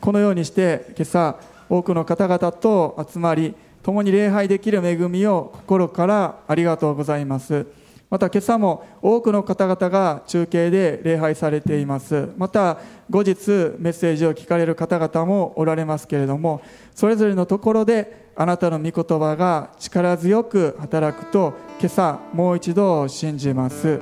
[0.01, 1.35] このようにして今朝
[1.69, 3.53] 多くの方々と集まり
[3.85, 7.67] 共に礼拝できる恵みを心からありがとうございます。
[8.09, 12.29] また今朝も多くの方々が中継で礼拝されています。
[12.35, 12.79] また
[13.11, 16.63] 後日メッセージを聞かれる方々もおられますけれども
[16.95, 23.99] それぞれのところであなたの御言葉が力強く働くと今朝もう一度信じます。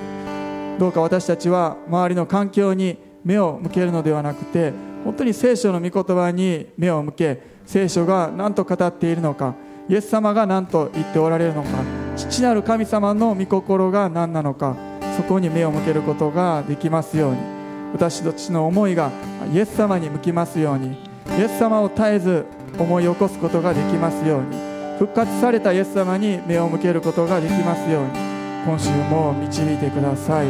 [0.78, 4.72] どうか私たちは周りの環境に目を向けるのではなくて
[5.04, 9.54] 本当に聖書の御言葉に目を向け聖書が何と語っているのか
[9.88, 11.68] イエス様が何と言っておられるのか
[12.16, 14.76] 父なる神様の御心が何なのか
[15.16, 17.54] そこに目を向けることができますように。
[17.94, 19.12] 私たちの思いが
[19.52, 20.98] イエス様に向きますように
[21.38, 22.44] イエス様を絶えず
[22.76, 24.56] 思い起こすことができますように
[24.98, 28.10] 復活されたイエス様に目を向けることができますように
[28.66, 30.48] 今週も導いてください。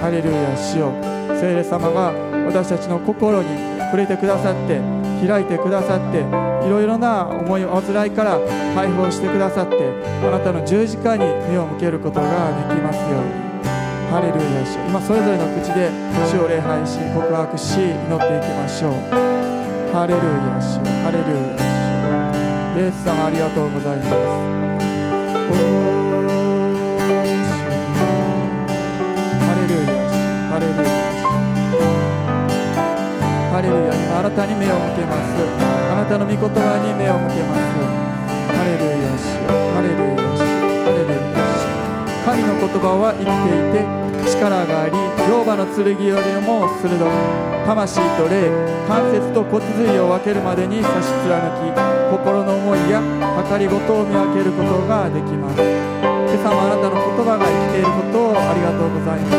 [0.00, 0.92] ハレルヤ主よ。
[1.40, 2.12] 聖霊様が
[2.46, 3.48] 私たちの心に
[3.90, 4.78] 触れてくださって
[5.24, 6.20] 開いてくださって
[6.66, 8.38] いろいろな思いおつらいから
[8.74, 9.76] 解放してくださって
[10.24, 12.26] あなたの十字架に目を向けることが
[12.68, 13.46] できますように。
[14.10, 15.90] ハレルヤ主今それぞれの口で
[16.30, 18.92] 主を礼拝し告白し祈っていきましょう。
[19.92, 20.22] ハレルヤ
[20.62, 21.58] 主ハレルヤ
[22.76, 24.75] 主イエス様ありがとうございます。
[36.16, 37.76] たの御言葉に目を向けます
[38.56, 39.36] ハレルヤ主
[39.76, 40.40] ハレルヤ主
[40.80, 41.68] ハレルヤ主
[42.24, 43.84] 神の言葉は生きていて
[44.24, 44.96] 力があり
[45.28, 47.04] 両刃の剣よりも鋭く
[47.68, 48.48] 魂と霊
[48.88, 51.68] 関節と骨髄を分けるまでに差し貫き
[52.10, 53.04] 心の思いや
[53.52, 59.36] 計りごとを見分けることができます今朝もあなたの言葉が生きていることをありがとうございます。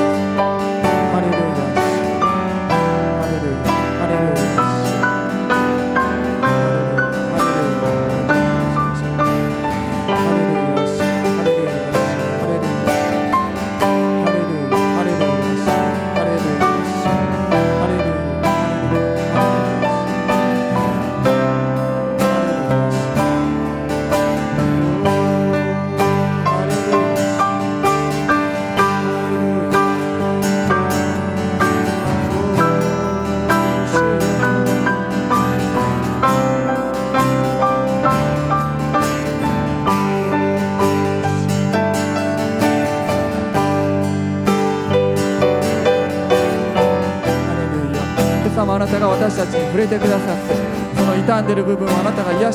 [1.13, 1.86] ハレルヤ。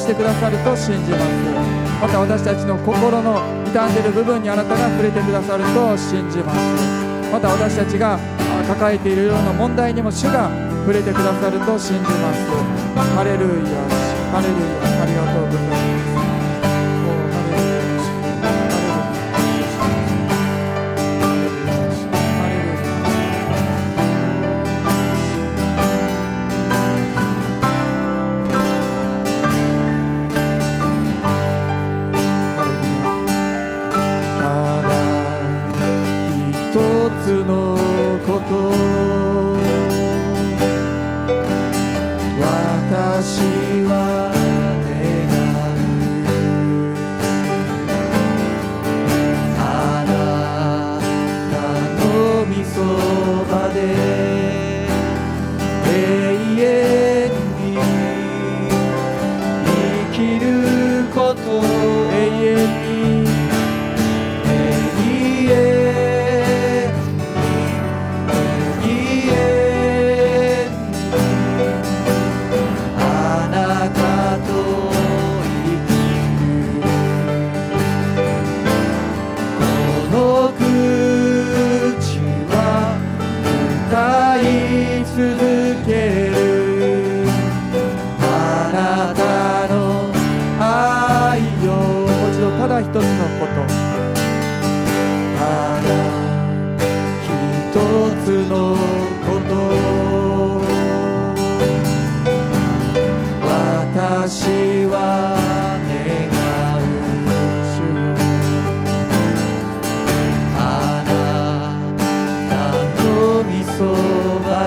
[0.03, 1.22] してくださると信じます。
[2.03, 6.59] また私たちの心の傷んでいる部分にあなたが触れてくださると信じます。
[7.30, 8.18] また私たちが
[8.66, 10.50] 抱えているような問題にも主が
[10.82, 12.42] 触れてくださると信じます。
[13.14, 13.78] ハレルヤ
[14.34, 15.91] ハレルヤありがとうございます。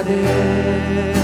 [0.06, 1.15] Friday.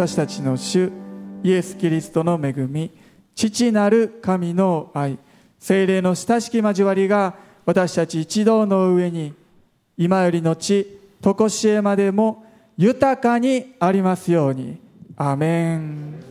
[0.00, 0.90] 私たちの主
[1.42, 2.90] イエス・キリストの恵み
[3.34, 5.18] 父なる神の愛
[5.58, 7.34] 精霊の親しき交わりが
[7.66, 9.34] 私たち一同の上に
[9.98, 12.46] 今よりの地常しえまでも
[12.78, 14.78] 豊かにありますように。
[15.18, 16.29] アメン。